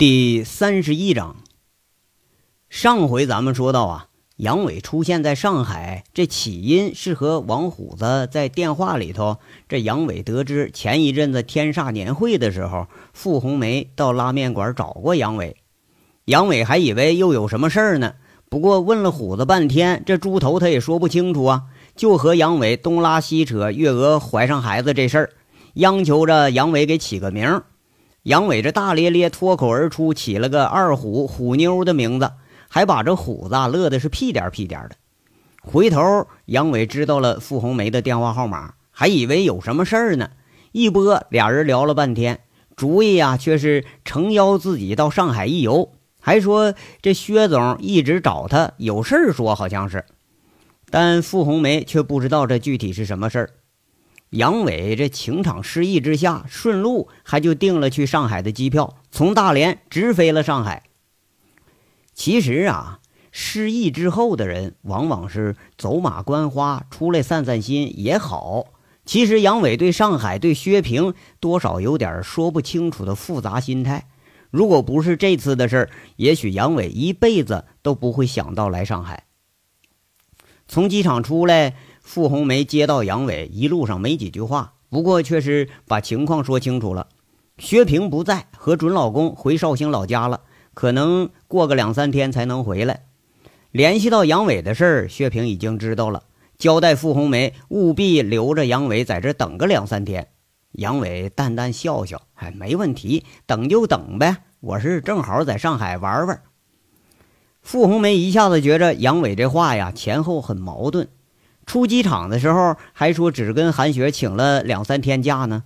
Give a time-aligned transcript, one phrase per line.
[0.00, 1.36] 第三十一章。
[2.70, 4.06] 上回咱们说到啊，
[4.38, 9.36] 杨伟出现在上海，这起因是和王虎子在电话里头。
[9.68, 15.58] 这杨伟得知前一阵子天煞年会的时候，傅红梅到拉面馆找过杨伟，
[16.24, 18.14] 杨伟还以为又有什么事儿呢。
[18.48, 21.64] 不过问了虎子半天，这猪头他也说不清楚啊，
[21.94, 25.30] 就和杨伟东拉西扯月娥怀上孩子这事儿，
[25.74, 27.64] 央求着杨伟给起个名儿。
[28.30, 32.30] 杨伟这大咧咧脱口而出，起了个二虎虎妞的名字，
[32.68, 34.90] 还把这虎子乐的是屁颠屁颠的。
[35.60, 40.30] 回头杨伟知道了傅红梅的电话号码，还以为有什么事儿呢。
[40.70, 42.38] 一拨，俩人聊了半天，
[42.76, 50.04] 主意呀却是诚邀自己到上海一游，还说这薛总一直找他有事儿说，好像是。
[50.88, 53.50] 但傅红梅却不知道这具体是什么事儿。
[54.30, 60.84] 杨伟这情场失意之下，顺路还就订了去上海的机票，从大连直飞了上海。
[62.14, 63.00] 其实啊，
[63.32, 68.66] 失意之后的人往往是走马观花，出来散散心也好。
[69.04, 74.08] 其实杨伟对上海、对薛平多少有点说不清楚的复杂心态。
[74.52, 79.24] 如果不是这次的事儿，也许杨伟一辈子都不会想到来上海。
[80.68, 81.74] 从机场出来。
[82.00, 87.06] 傅红梅接到杨伟，一路上没几句话，不过却是把情况说清楚了。
[87.58, 90.40] 薛平不在，和准老公回绍兴老家了，
[90.74, 93.04] 可能过个两三天才能回来。
[93.70, 96.24] 联系到杨伟的事儿，薛平已经知道了，
[96.58, 100.28] 交代傅红梅务必留着杨伟在这等个两三天。
[100.72, 106.42] 杨伟淡淡笑笑：“哎，没问题，等就等呗，我是正好在上海玩玩。”
[107.60, 111.08] 傅红梅一下子觉着杨伟这话呀，前后很矛盾。
[111.70, 115.62] 出机场的时候还说只跟韩雪请了两三天假呢。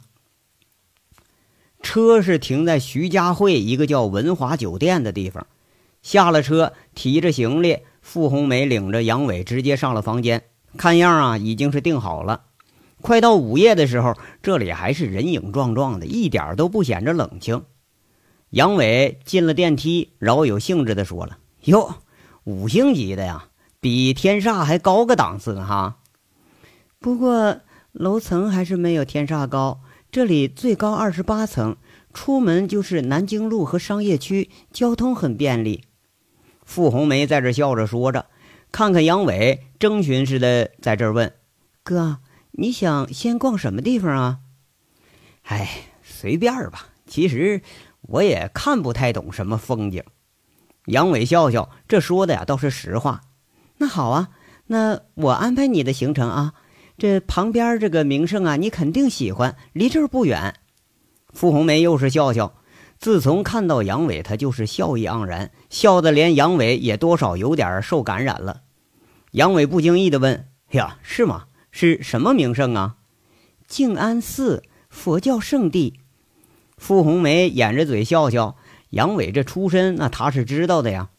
[1.80, 5.46] 车是停在徐家汇一个叫文华酒店的地方，
[6.02, 10.42] 下了车，提着行李，傅红梅领着杨伟直接上了房间。
[10.76, 12.42] 看样啊，已经是订好了。
[13.00, 14.12] 快到午夜的时候，
[14.42, 17.64] 这里还是人影幢幢的，一点都不显着冷清。
[18.50, 21.94] 杨伟进了电梯，饶有兴致地说了：“哟，
[22.44, 23.46] 五星级的呀。”
[23.84, 25.98] 比天煞还高个档次呢，哈。
[26.98, 27.60] 不过
[27.92, 31.76] 楼层还是没有天煞高，这里最高二十八层，
[32.14, 35.84] 出门就是南京路和商业区，交通很便利。
[36.64, 38.24] 傅红梅在这笑着说着，
[38.72, 41.34] 看看杨伟，征询似的在这问
[41.84, 42.20] ：“哥，
[42.52, 44.38] 你想先逛什么地方啊
[45.44, 45.68] ？”“哎，
[46.02, 46.86] 随便吧。
[47.06, 47.60] 其实
[48.00, 50.02] 我也看不太懂什么风景。”
[50.88, 53.20] 杨伟笑笑，这说的呀倒是实话。
[53.78, 54.28] 那好啊，
[54.66, 56.54] 那我安排你的行程啊。
[56.96, 60.54] 这旁边这个名胜啊，你肯定喜欢，离这儿不远。
[61.32, 62.54] 傅红梅又是笑笑。
[63.00, 68.62] 自从看到杨伟，她就是笑意盎然，笑得连杨伟也多少有点受感染了。
[69.32, 71.46] 杨伟不经意地问：“呀，是吗？
[71.72, 72.94] 是什么名胜啊？”
[73.66, 75.94] 静安寺，佛教圣地。
[76.76, 78.56] 傅红梅掩着嘴笑笑。
[78.90, 81.10] 杨伟这出身，那他是知道的呀。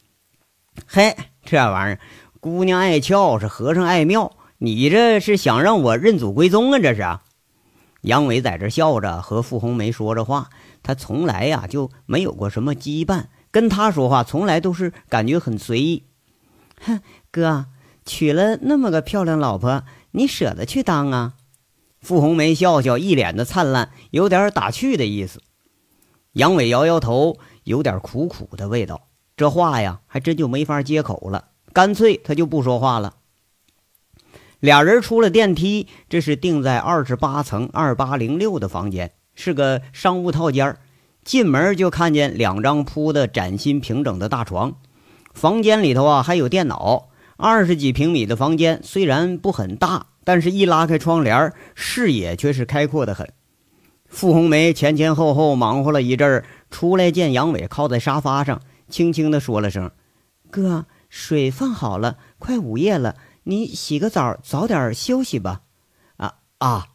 [0.86, 2.00] 嘿，这玩意儿。
[2.46, 6.78] 姑娘爱俏是和尚爱庙，你这是想让我认祖归宗啊？
[6.78, 7.24] 这是啊！
[8.02, 10.48] 杨伟在这笑着和傅红梅说着话，
[10.80, 16.04] 他从来呀就没有过什么羁绊，跟他说话从来都是感觉很随意。
[16.80, 17.00] 哼，
[17.32, 17.66] 哥
[18.04, 19.82] 娶了那么个漂亮老婆，
[20.12, 21.34] 你舍得去当啊？
[21.98, 25.42] 傅红梅笑笑，一脸的灿烂，有点打趣的意思。
[26.34, 31.48] 杨伟摇摇头，有点苦苦的味道，这话呀还真就没法接口了。
[31.76, 33.16] 干脆他就不说话了。
[34.60, 40.78] 俩人出了电梯，这是定在二十八层二八零六的房间，是个商务套间
[41.22, 44.76] 进门就看见两张铺的崭新平整的大床，
[45.34, 47.10] 房间里头啊还有电脑。
[47.36, 53.28] 二十几平米的房间虽然不很大，但是一拉开窗帘，视野却是开阔的很。
[54.06, 59.90] 傅红梅前前后后忙活了一阵儿，出来见杨伟靠在沙发上，轻轻地说了声
[60.50, 65.62] ：“哥。”水放好了，快午夜了，你洗个澡，早点休息吧。
[66.18, 66.88] 啊啊！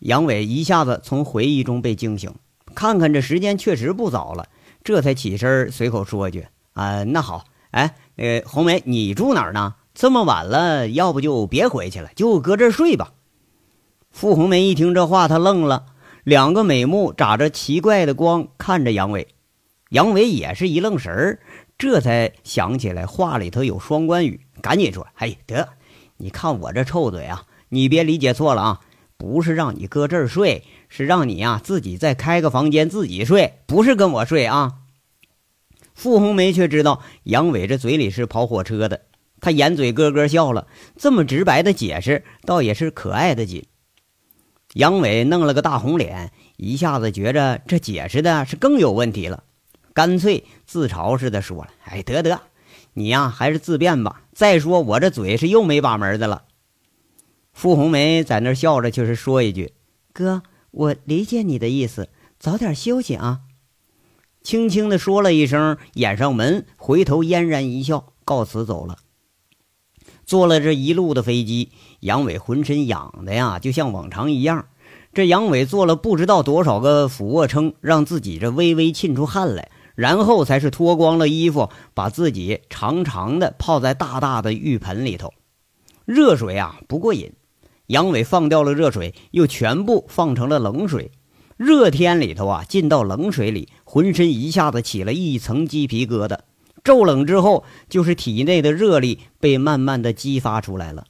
[0.00, 2.34] 杨伟一下子从回忆中被惊醒，
[2.74, 4.50] 看看这时间确实不早了，
[4.84, 9.76] 这才起身随口说句：“啊，那好，哎，那个红梅，你住哪儿呢？
[9.94, 13.14] 这么晚了，要不就别回去了，就搁这儿睡吧。”
[14.12, 15.86] 傅红梅一听这话，她愣了，
[16.22, 19.28] 两个美目眨着奇怪的光看着杨伟，
[19.88, 21.40] 杨伟也是一愣神儿。
[21.78, 25.68] 这才想起来话里头有双关语，赶紧说：“哎，得，
[26.16, 28.80] 你看我这臭嘴啊，你别理解错了啊，
[29.16, 34.78] 不是让你搁这儿睡，是让你啊自己再开个房间自己睡，不是跟我睡啊。”
[35.94, 39.02] 傅红梅却知道杨伟这嘴里是跑火车的，
[39.40, 40.66] 他掩嘴咯咯笑了。
[40.96, 43.66] 这么直白的解释，倒也是可爱的紧。
[44.74, 49.44] 杨伟弄了个大红脸，一下子觉着这解释的是更有问题了，
[49.98, 52.40] 干脆自嘲似的说了：“哎，得得，
[52.92, 54.22] 你呀还是自便吧。
[54.32, 56.44] 再说我这嘴是又没把门的了。”
[57.52, 59.72] 傅红梅在那笑着，却是说一句
[60.14, 63.40] ：“哥，我理解你的意思，早点休息啊。”
[64.40, 68.98] 轻轻的说了一声，掩上门，回头嫣然一笑，告辞走了。
[70.24, 74.66] 坐了这一路的飞机，杨伟浑身痒的呀，就像往常一样。
[75.12, 85.34] 这杨伟做了不知道多少个俯卧撑，让自己这微微沁出汗来，然后才是脱光了衣服，把自己长长的泡在大大的浴盆里头。
[86.04, 87.32] 热水啊不过瘾，
[87.88, 91.10] 杨伟放掉了热水，又全部放成了冷水。
[91.56, 96.38] 热天里头啊，进到冷水里，浑身一下子起了一层鸡皮疙瘩。
[96.84, 101.06] 骤冷之后，就是体内的热力被慢慢的激发出来了。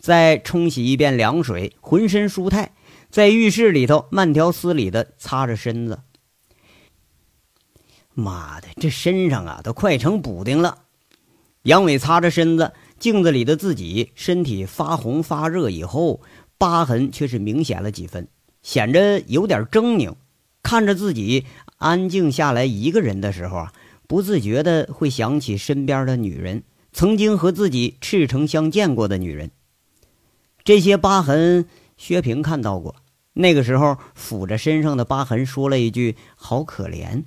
[0.00, 2.72] 再冲洗一遍凉水，浑身舒泰。
[3.10, 6.00] 在浴室里头，慢条斯理的擦着身子。
[8.14, 10.78] 妈的，这身上啊，都快成补丁了。
[11.62, 16.20] 杨伟擦着身子，镜子里的自己身体发红发热以后，
[16.58, 18.28] 疤痕却是明显了几分。
[18.62, 20.14] 显着有点狰狞，
[20.62, 21.44] 看着自己
[21.78, 23.72] 安静下来一个人的时候啊，
[24.06, 26.62] 不自觉的会想起身边的女人，
[26.92, 29.50] 曾经和自己赤诚相见过的女人。
[30.62, 32.96] 这些疤痕，薛平看到过，
[33.34, 37.24] 那个时候抚着身上的疤痕，说了一句“好可怜”。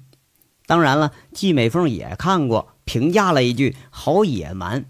[0.68, 4.86] 当然了，季美凤也看过，评价了一句“好野蛮”。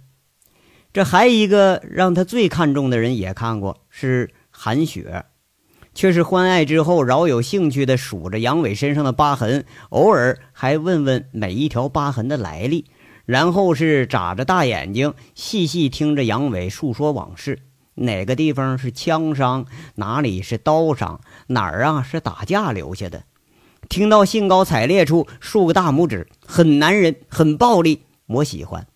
[0.92, 5.26] 这还一个让他最看重的人也看过，是韩雪。
[5.94, 12.86] 却是欢爱之后，饶有兴趣地数着杨伟身上的疤痕，偶尔还问问每一条疤痕的来历，
[13.26, 17.60] 然后是眨着大眼睛，细细听着杨伟述说往事：
[17.96, 19.66] 哪个地方是枪伤，
[19.96, 23.24] 哪里是刀伤，哪儿啊是打架留下的。
[23.90, 28.88] 听到兴高采烈处，竖个大拇指，很男人，很暴力，我喜欢。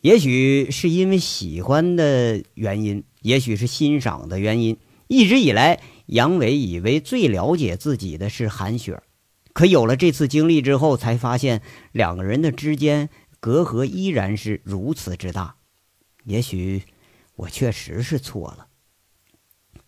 [0.00, 4.76] 也许是因为喜欢的原因，也许是欣赏的原因。
[5.08, 9.02] 一直以来，杨伟以为最了解自己的是韩雪，
[9.52, 13.08] 可有了这次经历之后，才发现两个人的之间
[13.40, 15.56] 隔阂依然是如此之大。
[16.24, 16.82] 也许
[17.34, 18.67] 我确实是错了。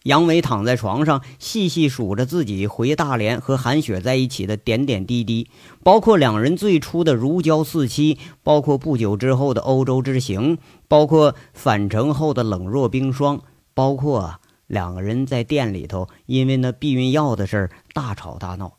[0.05, 5.49] 杨伟躺在床上，细细数着自己回大连和韩雪在一起的点点滴滴，
[5.82, 10.58] 包括两人最初的如胶似漆，包括不久之后的欧洲之行，
[10.88, 13.43] 包括返程后的冷若冰霜，
[13.75, 14.37] 包括……
[14.70, 18.75] 两个人在店里头，因为那避孕药的事儿大吵大闹。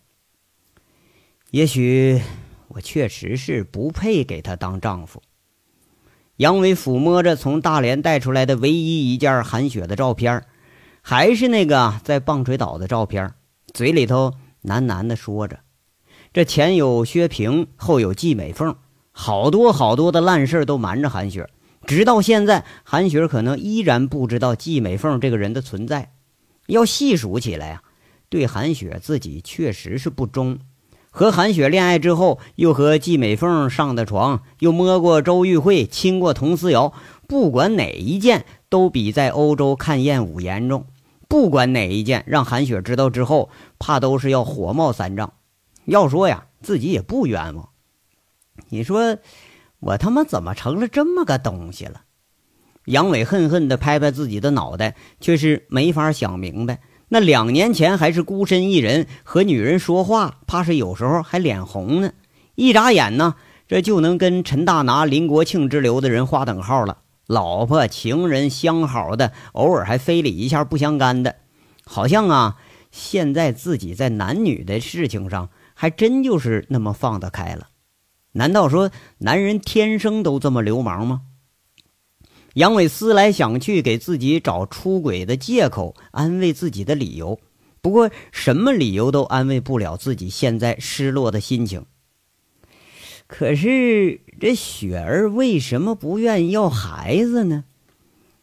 [1.49, 2.21] 也许
[2.69, 5.21] 我确实是不配给他当丈夫。
[6.37, 10.45] 杨伟抚摸着从大连带出来的唯一一件韩雪的照片，
[11.01, 13.33] 还是那个在棒槌岛的照片，
[13.73, 14.33] 嘴里头
[14.63, 15.59] 喃喃的说着
[16.31, 18.75] ：“这前有薛平，后有季美凤，
[19.11, 21.49] 好多好多的烂事都瞒着韩雪。”
[21.87, 26.13] 直到现在，韩雪可能依然不知道季美凤这个人的存在。
[26.67, 27.81] 要细数起来啊，
[28.29, 30.59] 对韩雪自己确实是不忠。
[31.09, 36.93] 和韩雪恋爱之后，又和季美凤上的床，又摸过周玉慧，亲过佟思瑶。
[37.27, 40.85] 不管哪一件，都比在欧洲看艳舞严重。
[41.31, 45.31] 不管哪一件，让韩雪知道之后，怕都是要火冒三丈。
[45.85, 47.69] 要说呀，自己也不冤枉。
[48.67, 49.17] 你说。
[49.79, 52.01] 我他妈怎么成了这么个东西了？
[52.85, 56.81] 杨伟恨恨地拍拍自己的脑袋，却是没法想明白。
[57.09, 62.11] 那两年前还是孤身一人和女人说话，怕是有时候还脸红呢。
[62.53, 63.33] 一眨眼呢，
[63.67, 66.99] 这就能跟陈大拿、林国庆之流的人划等号了。
[67.31, 71.37] 老婆、情人相好的，偶尔还非礼一下不相干的，
[71.85, 72.57] 好像啊，
[72.91, 77.69] 现在自己在男女的事情上，还真就是那么放得开了。
[78.33, 81.21] 难道说男人天生都这么流氓吗？
[82.55, 87.39] 杨伟思来想去，给自己找出轨的借口，安慰自己的理由。
[87.81, 91.85] 不过，什么理由都安慰不了自己现在失落的心情。
[93.33, 97.63] 可是，这雪儿为什么不愿意要孩子呢？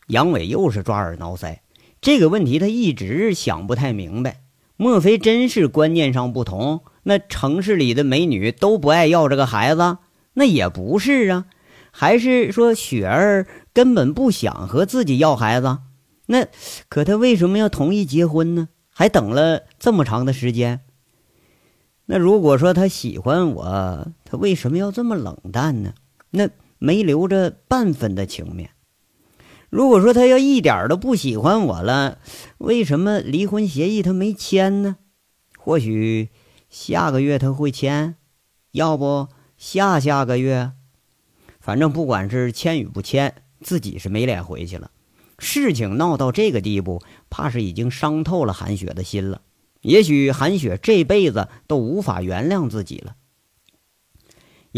[0.07, 1.59] 杨伟又是抓耳挠腮，
[2.00, 4.40] 这个问题他一直想不太明白。
[4.78, 6.80] 莫非真是观念上不同？
[7.02, 9.99] 那城市里的美女都不爱要这个孩子，
[10.33, 11.45] 那也不是啊，
[11.90, 15.80] 还是说雪儿根本不想和自己要孩子？
[16.26, 16.47] 那
[16.88, 18.71] 可她为什么要同意结婚呢？
[18.88, 20.80] 还等了这么长的时间？
[22.11, 25.94] 那如果说他喜欢我，他为什么要这么冷淡呢？
[26.32, 28.73] 那没留着半分的情面。
[29.70, 32.18] 如果说他要一点都不喜欢我了，
[32.58, 34.97] 为什么离婚协议他没签呢？
[35.56, 36.28] 或许
[36.68, 38.16] 下个月他会签，
[38.73, 40.73] 要不下下个月，
[41.58, 44.90] 反正不管是签与不签，自己是没脸回去了。
[45.38, 49.40] 事情闹到这个地步，怕是已经伤透了韩雪的心了。
[49.80, 53.14] 也许韩雪这辈子都无法原谅自己了。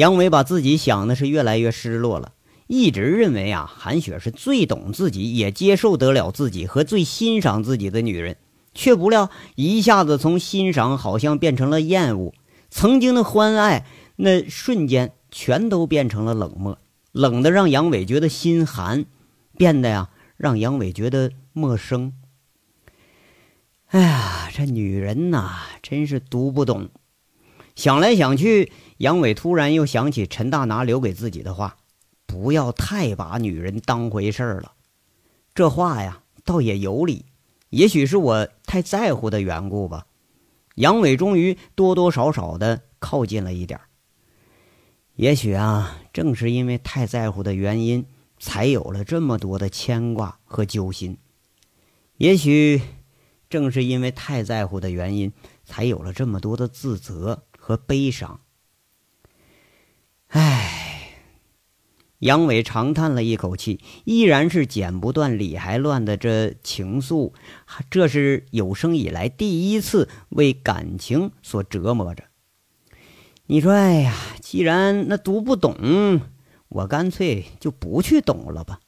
[0.00, 2.32] 杨伟把自己想的是越来越失落了。
[2.66, 8.38] 一直认为啊，韩雪是最懂自己，也接受得了自己和最欣赏自己的女人，
[8.72, 12.32] 却不料一下子从欣赏好像变成了厌恶，
[12.70, 13.84] 曾经的欢爱
[14.16, 16.78] 那瞬间全都变成了冷漠，
[17.12, 19.04] 冷的让杨伟觉得心寒，
[19.58, 22.14] 变得呀让杨伟觉得陌生。
[23.88, 26.88] 哎呀，这女人呐，真是读不懂。
[27.76, 31.78] 想来想去，杨伟突然又想起陈大拿留给自己的话。
[32.26, 34.74] 不要太把女人当回事儿了，
[35.52, 37.24] 这话呀倒也有理。
[37.70, 40.06] 也许是我太在乎的缘故吧。
[40.76, 43.80] 杨伟终于多多少少的靠近了一点。
[45.16, 48.06] 也许啊，正是因为太在乎的原因，
[48.38, 51.18] 才有了这么多的牵挂和揪心。
[52.18, 52.80] 也许
[53.48, 55.32] 正是因为太在乎的原因，
[55.64, 58.40] 才有了这么多的自责和悲伤。
[60.30, 60.66] 唉。
[62.18, 67.32] 杨伟长叹了一口气，依然是剪不断、理还乱的这情愫，
[67.90, 72.24] 这是有生以来第一次为感情所折磨着。
[73.46, 76.20] 你说，哎呀，既然那读不懂，
[76.68, 78.80] 我干脆就不去懂了吧。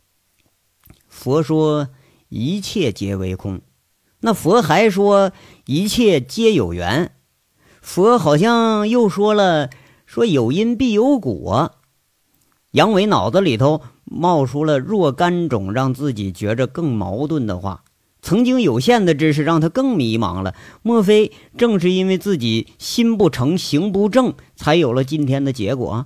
[1.08, 1.88] 佛说
[2.28, 3.62] 一切皆为空，
[4.20, 5.32] 那佛还说
[5.64, 7.14] 一切皆有缘，
[7.80, 9.70] 佛好像又说了，
[10.12, 11.76] 说有因必有果。
[12.73, 17.83] 杨伟脑子里头冒出了若干种让自己觉着更矛盾的话。
[18.21, 20.54] 曾经有限的知识让他更迷茫了。
[20.83, 26.04] 莫非正是因为自己心不诚、行不正，才有了今天的结果？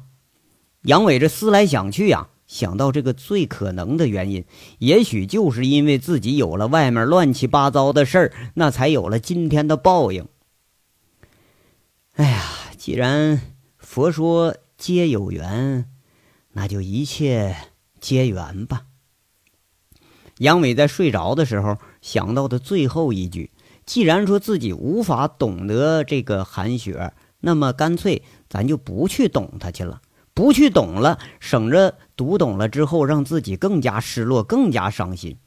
[0.83, 4.45] 杨伟这思来想去呀，想到这个最可能的原因，
[4.79, 10.29] 也许就是因为自己有了外面乱七八糟的事儿，那才有了今天的报应。
[12.15, 12.45] 哎呀，
[12.79, 13.41] 既然
[13.97, 15.89] 佛说皆有缘。
[16.53, 17.57] 那就一切
[17.99, 18.83] 皆缘吧。
[20.37, 23.53] 杨伟在睡着的时候想到的最后一句：
[23.87, 30.03] 既然说自己无法懂得这个韩雪，那么干脆咱就不去懂她去了，
[30.35, 35.39] 不去懂了，省着读懂了之后让自己更加失落、更加伤心。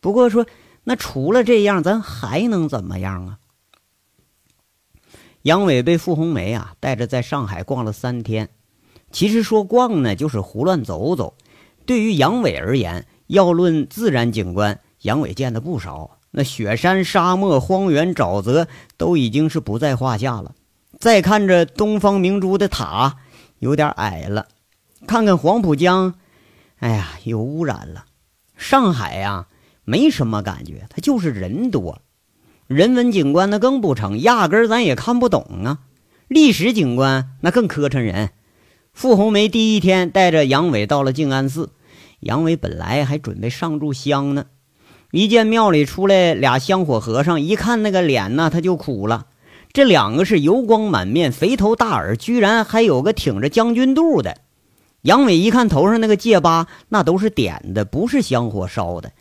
[0.00, 0.46] 不过说，
[0.84, 3.38] 那除了这样，咱还能怎么样啊？
[5.44, 8.48] 杨伟被傅红梅啊带着在上海逛了三天。
[9.12, 11.34] 其实说逛呢，就是胡乱走走。
[11.84, 16.18] 对于杨伟而言，要论自然景观，杨伟见的不少。
[16.30, 20.54] 那雪山、沙漠、荒原、沼泽都已经是不在话下了。
[20.98, 23.18] 再看着东方明珠的塔，
[23.58, 24.48] 有点矮了。
[25.06, 26.14] 看看黄浦江，
[26.78, 28.06] 哎呀，有污染了。
[28.56, 29.46] 上海呀，
[29.84, 32.00] 没什么感觉，它就是人多。
[32.66, 35.80] 人文景观那更不成，压根咱也看不懂啊。
[36.28, 38.30] 历史景观那更磕碜人。
[38.94, 41.70] 傅红梅第一天带着杨伟到了静安寺，
[42.20, 44.46] 杨伟本来还准备上炷香呢，
[45.10, 49.26] 一见庙里出来俩香火和尚，一看那个脸呢，他就苦了。
[49.72, 54.38] 这两个是油光满面、肥头大耳，居然还有个挺着将军肚的。
[55.02, 59.12] 杨伟一看头上那个戒疤，那都是点的，不是香火烧的。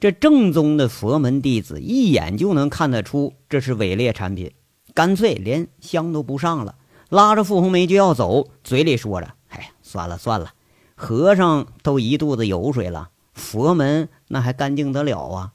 [0.00, 4.52] 这正宗的佛门弟子一眼就能看得出这是伪劣产品，
[4.94, 6.76] 干脆连香都不上了。
[7.08, 10.52] 拉着傅红梅就要走，嘴里说着：“哎，算了算了，
[10.94, 15.52] 和尚都一肚子油水了，佛门那还干净得了啊？”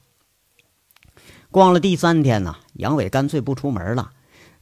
[1.50, 4.10] 逛了第三天呢，杨伟干脆不出门了，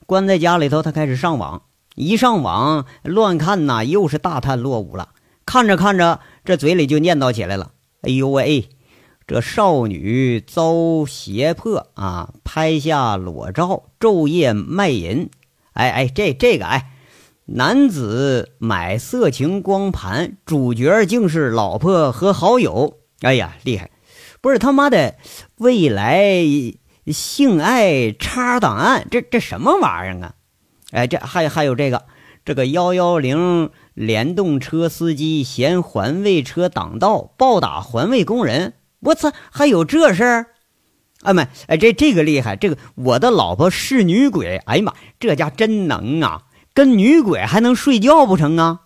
[0.07, 0.83] 关在家里头。
[0.83, 1.63] 他开始上网，
[1.95, 5.09] 一上网乱看呐，又是大叹落伍了。
[5.47, 7.73] 看着看着，这嘴里就念叨起来了
[8.03, 8.69] ：“哎呦喂，
[9.33, 15.31] 这少女遭胁迫啊，拍下裸照，昼夜卖淫。”
[15.73, 16.91] 哎哎，这这个哎，
[17.47, 22.99] 男子买色情光盘，主角竟是老婆和好友。
[23.23, 23.91] 哎呀，厉害！
[24.43, 25.15] 不是他妈的
[25.57, 26.45] 未来
[27.07, 30.35] 性爱叉档案，这这什么玩意儿啊？
[30.91, 32.05] 哎，这还还有这个
[32.45, 38.75] 这个幺幺零联动车司机嫌环卫车挡道，暴打环卫工人。
[39.03, 40.47] 我操，还有这事儿！
[41.23, 46.45] 啊，没，哎，这这个厉害，这个我的老婆是女鬼，哎呀妈，这家真能啊，
[46.75, 48.81] 跟女鬼还能睡觉不成啊？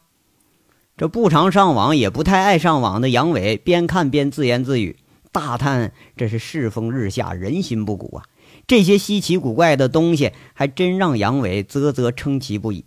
[0.96, 4.96] 这不常上网，也不太爱上网的杨伟，边看边自言自语，
[5.32, 8.24] 大叹这是世风日下，人心不古啊！
[8.66, 12.86] 这些稀奇古怪的东西，还真让杨伟啧啧称奇不已。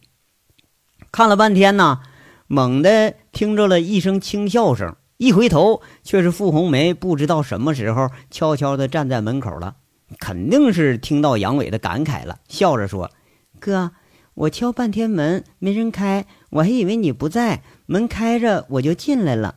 [1.11, 2.01] 看了半天呢，
[2.47, 4.95] 猛地听着了一声轻笑声。
[5.19, 9.75] 一回头，却是傅红梅不知道什么时候悄悄地站在门口了，
[10.17, 13.11] 肯定是听到杨伟的感慨了，笑着说
[13.59, 13.91] ：“哥，
[14.33, 19.55] 我敲半天门没人开，我还以为你不在，门开着我就进来了。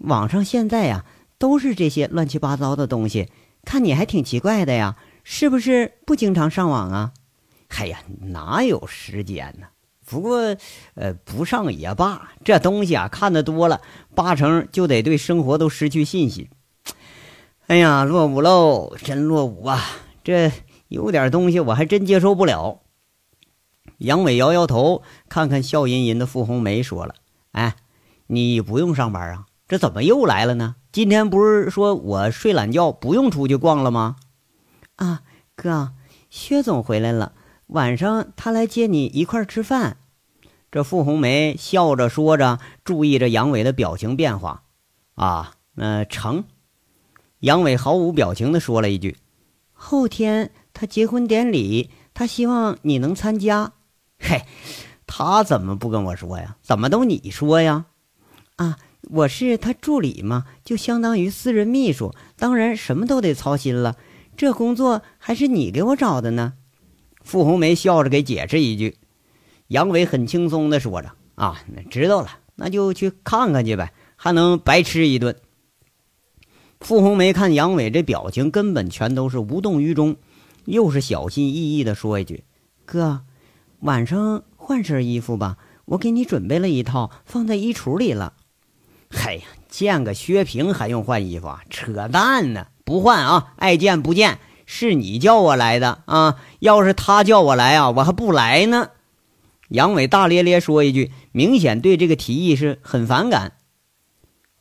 [0.00, 1.06] 网上现在呀
[1.38, 3.30] 都是这些乱七八糟的东西，
[3.64, 7.12] 看你还挺奇怪的呀，是不是不经常上网啊
[7.78, 9.68] ？”“哎呀，哪有时间呢？”
[10.10, 10.56] 不过，
[10.94, 12.32] 呃，不上也罢。
[12.44, 13.80] 这东西啊，看得多了，
[14.12, 16.48] 八成就得对生活都失去信心。
[17.68, 19.80] 哎呀，落伍喽，真落伍啊！
[20.24, 20.50] 这
[20.88, 22.80] 有点东西，我还真接受不了。
[23.98, 27.14] 杨伟摇摇头，看看笑吟吟的傅红梅，说了
[27.52, 27.76] ：“哎，
[28.26, 29.46] 你不用上班啊？
[29.68, 30.74] 这怎么又来了呢？
[30.90, 34.16] 今天不是说我睡懒觉，不用出去逛了吗？”
[34.96, 35.22] 啊，
[35.54, 35.92] 哥，
[36.28, 37.34] 薛总回来了，
[37.68, 39.98] 晚上他来接你一块吃饭。
[40.72, 44.62] 这傅红梅笑着说着，注意着杨伟的表情变化。
[45.14, 46.44] 啊，那成。
[47.40, 49.16] 杨伟毫无表情地说了一句
[49.72, 53.72] ：“后天他结婚典礼，他希望你能参加。”
[54.20, 54.42] 嘿，
[55.06, 56.56] 他怎么不跟我说呀？
[56.62, 57.86] 怎么都你说呀？
[58.56, 58.78] 啊，
[59.10, 63.96] 我是他助理嘛，就相当于私人秘书，当然什么都得操心了。
[64.36, 66.52] 这工作还是你给我找的呢。
[67.22, 68.98] 傅红梅笑着给解释一句。
[69.70, 75.36] 杨伟很轻松地说着：“啊，那知道了，那就去看看去呗，还能白吃一顿。”
[76.80, 80.16] 傅红梅看杨伟这表情，根本全都是无动于衷，
[80.64, 82.42] 又是小心翼翼地说一句
[82.84, 83.20] ：“哥，
[83.78, 88.32] 晚上换身衣服吧，我给你准备了一套，放在衣橱里了。
[89.08, 91.60] ”“嗨呀，见个薛平还用换衣服啊？
[91.70, 92.66] 扯淡呢！
[92.84, 94.40] 不换啊，爱见不见。
[94.66, 98.88] 是你叫我来的啊，要是他叫我来啊，我还不来呢。”
[99.70, 103.52] 杨伟大咧咧说一句，明显对这个提议是很反感。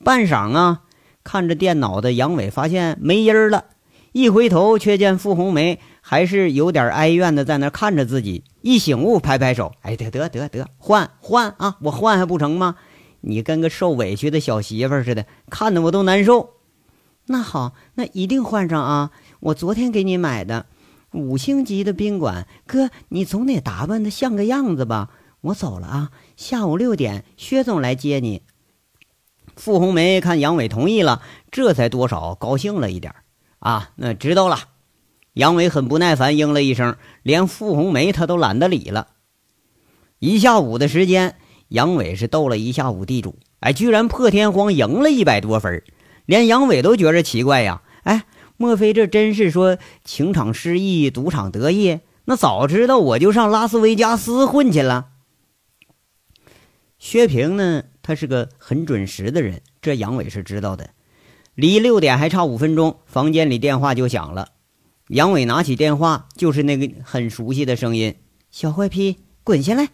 [0.03, 0.83] 半晌啊，
[1.23, 3.65] 看着电脑的杨伟发现没音儿了，
[4.11, 8.43] 一回头却见傅红梅还是有点哀怨的在那看着自己。
[8.61, 12.75] 一醒悟，拍拍手：“哎，得得得得，换换啊，我换还不成吗？
[13.21, 16.51] 你跟个受委屈的小媳妇似的，看得我都难受。
[17.25, 20.67] 那好，那一定换上啊，我昨天给你买的。”
[21.11, 25.09] 五星级的宾馆，哥，你总得打扮的像个样子吧？
[25.41, 28.43] 我走了啊，下午六点，薛总来接你。
[29.55, 33.15] 傅红梅看杨伟同意了，这才多少高兴了一点
[33.59, 33.91] 啊。
[33.95, 34.57] 那知道了。
[35.33, 39.07] 杨伟很不耐烦，应了一声，连傅红梅他都懒得理了。
[40.19, 41.37] 一下午的时间，
[41.69, 45.81] 杨伟是斗了一下午地主，哎，居然破天荒赢了一百多分，
[46.25, 48.25] 连杨伟都觉着奇怪呀，哎。
[48.61, 52.01] 莫非这真是说情场失意，赌场得意？
[52.25, 55.11] 那早知道我就上拉斯维加斯混去了。
[56.97, 60.89] 薛平呢，他是个很准时的人，这杨伟是知道的。
[61.55, 64.49] 离六点还差五分钟，房间里电话就响了。
[65.07, 68.15] 杨伟拿起电话，就是那个很熟悉的声音
[68.51, 69.87] ：“小坏批，滚下来！”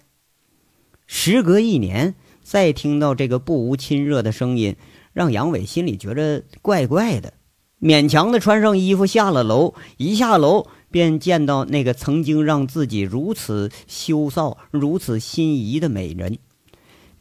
[1.05, 4.75] 时隔一年，再听到这个不无亲热的声音，
[5.13, 7.34] 让杨伟心里觉着怪怪的。
[7.81, 9.73] 勉强的穿上衣服，下了楼。
[9.97, 16.39] 一下楼，便见到那个曾经让自己如此羞臊、如此心仪的美人。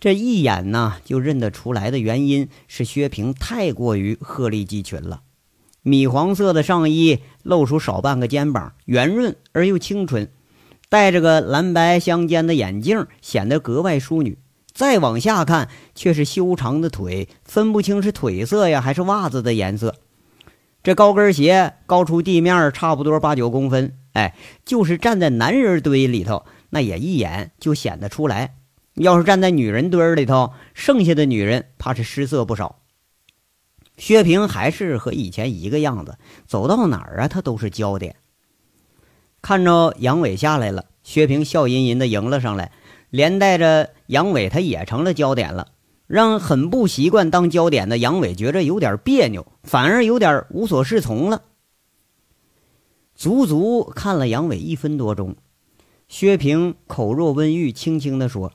[0.00, 5.22] 这一眼呢，就认得出来的原因是薛平太过于鹤立鸡群了。
[5.82, 10.30] 米黄色的上衣露出少半个肩膀，圆润而又清纯，
[10.88, 14.38] 戴着个蓝白相间的眼镜，显得格外淑女。
[14.72, 19.94] 再往下看，却是修长的腿，分不清是腿色呀，还是袜子的颜色。
[20.84, 24.34] 这高跟鞋高出地面差不多八九公分，哎，
[24.66, 28.56] 就是站在男人堆里头，那也一眼就显得出来。
[28.92, 32.80] 要是站在女人堆里头，剩下的女人怕是失色不少。
[33.96, 38.16] 薛平还是和以前一个样子，走到哪儿啊，他都是焦点。
[39.40, 42.72] 看着杨伟下来了，薛平笑吟吟的迎了上来，
[43.08, 45.68] 连带着杨伟他也成了焦点了。
[46.14, 51.42] 让很不习惯当焦点的杨伟觉着有点别扭，反而有点无所适从了。
[53.16, 55.34] 足足看了杨伟一分多钟，
[56.06, 58.52] 薛平口若温玉，轻轻地说：“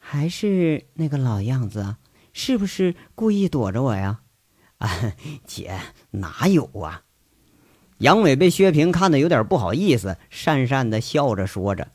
[0.00, 1.98] 还是那个老样子啊，
[2.32, 4.20] 是不是故意躲着我呀？”
[4.80, 4.88] 啊，
[5.44, 5.78] 姐
[6.10, 7.02] 哪有啊？
[7.98, 11.88] 杨伟被薛平看得有点不好意思，讪讪的笑着说着：“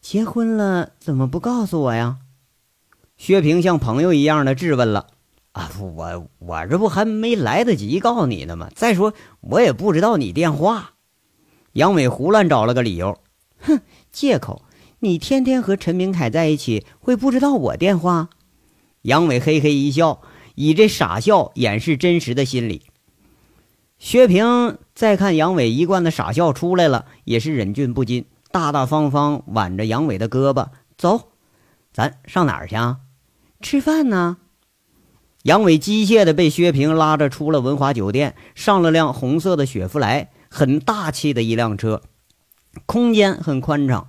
[0.00, 2.20] 结婚了怎么不告诉我呀？”
[3.20, 5.08] 薛平像朋友一样的质问了
[5.52, 8.70] ：“啊，我我这不还没来得及告诉你呢吗？
[8.74, 10.92] 再说我也不知道你电话。”
[11.74, 13.18] 杨伟胡乱找了个理由
[13.60, 14.62] ：“哼，借口！
[15.00, 18.30] 你天天和陈明凯在一起，会不知道我电话？”
[19.02, 20.22] 杨伟嘿嘿一笑，
[20.54, 22.86] 以这傻笑掩饰真实的心理。
[23.98, 31.32] 薛平再看杨伟一贯的傻笑出来了，也是忍俊不禁，大大方方挽着杨伟的胳膊走
[31.92, 32.96] ：“咱上哪儿去啊？
[33.60, 34.38] 吃饭呢。”
[35.44, 42.02] 杨伟机械的被薛平拉着出了文华酒店，上了辆红色的雪佛兰，很大气的一辆车，
[42.84, 44.08] 空间很宽敞。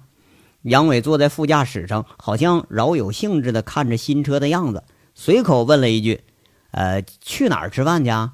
[0.63, 4.83] 杨伟坐在副驾驶上，好像饶有兴致的看着新车的样子，
[5.15, 6.21] 随口问了一句
[6.71, 8.33] ：“呃，去哪儿吃饭去？”啊？”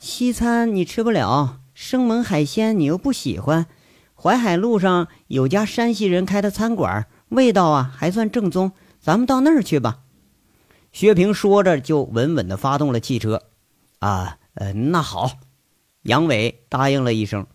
[0.00, 3.66] 西餐你吃不了，生猛海鲜你又不喜欢。
[4.14, 8.72] 淮海路上有家山西人开的餐馆，味道啊还算正宗，
[9.06, 10.00] 咱们到那儿去吧。
[10.90, 13.44] 薛平说着就稳稳地发动了汽车。
[14.00, 15.30] 啊，呃，那好，
[16.02, 17.46] 杨伟答应了一声。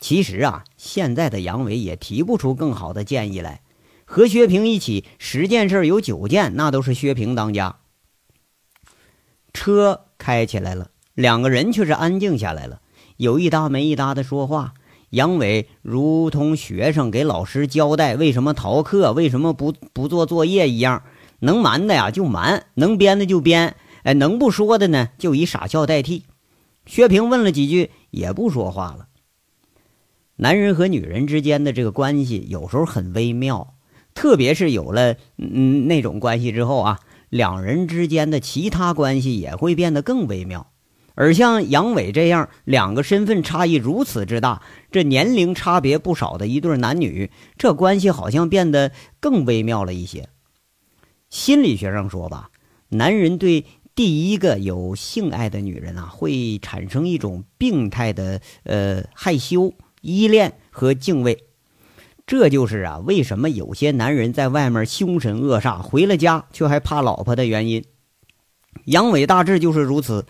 [0.00, 3.62] 其实啊，现在的杨伟也提不出更好的建议来。
[4.04, 7.76] 和薛平一起十件事有九件，那都是薛平当家。
[9.52, 10.90] 车开起来了。
[11.14, 12.82] 两个人却是安静下来了，
[13.18, 14.74] 有一搭没一搭的说话。
[15.16, 21.04] 杨伟如同学生给老师交代为什么逃课、为什么不不做作业一样，
[21.38, 26.24] 能瞒的呀就瞒，能编的就编，哎，能不说的呢就以傻笑代替。
[26.84, 29.06] 薛平问了几句，也不说话了。
[30.36, 33.72] 男人和女人之间的这个关系有时候很微妙，
[34.12, 37.00] 特别是有了嗯那种关系之后啊，
[37.30, 40.70] 两人之间的其他关系也会变得更微妙。
[41.16, 50.28] 而像杨伟这样两个身份差异如此之大，这年龄差别不少的一对男女，这关系好像变得更微妙了一些。
[51.30, 52.50] 心理学上说吧，
[52.90, 61.44] 男人对第一个有性爱的女人啊，会产生一种病态的呃害羞、依恋和敬畏。
[62.26, 67.82] 这就是啊，为什么有些男人在外面凶神恶煞，回了家却还怕老婆的原因。
[68.84, 70.26] 杨伟大致就是如此。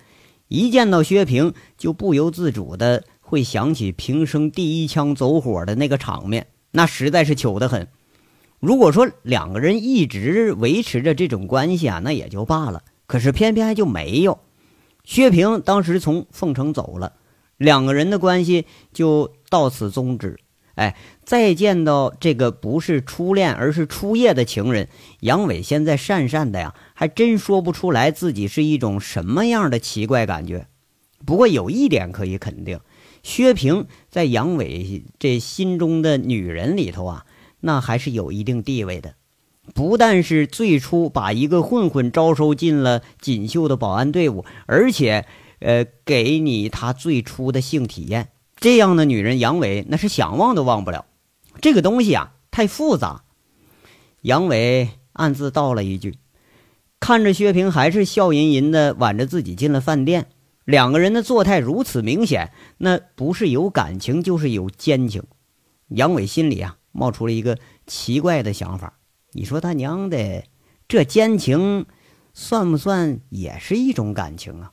[0.48, 7.88] 一见到薛平，就不由自主的会想起平生第一枪走火的那个场面，那实在是糗得很。
[8.60, 12.82] 如果说两个人一直维持着这种关系啊，那也就罢了。
[13.06, 14.38] 可是偏偏就没有。
[15.04, 17.12] 薛平当时从凤城走了，
[17.56, 20.38] 两个人的关系就到此终止。
[20.76, 24.88] 哎，再见到这个不是初恋，而是初夜的情人
[25.20, 30.68] 杨伟，现在讪讪的呀，还真说不出来自己是一种什么样的奇怪感觉。
[31.24, 32.78] 不过有一点可以肯定，
[33.22, 37.24] 薛平在杨伟这心中的女人里头啊，
[37.60, 39.14] 那还是有一定地位的。
[39.74, 45.26] 不但是最初把一个混混招收进了锦绣的保安队伍，而且，
[45.58, 48.28] 呃，给你他最初的性体验。
[48.56, 51.04] 这样的女人，杨伟那是想忘都忘不了。
[51.60, 53.24] 这个东西啊，太复杂。
[54.22, 56.18] 杨伟暗自道了一句，
[56.98, 60.28] 看着薛平还是笑吟吟的挽着自己进了饭店。
[60.64, 65.22] 两个人的作态如此明显，那不是有感情，就是有奸情。
[65.88, 68.98] 杨伟心里啊，冒出了一个奇怪的想法：
[69.32, 70.42] 你说他娘的，
[70.88, 71.86] 这奸情
[72.34, 74.72] 算不算也是一种感情啊？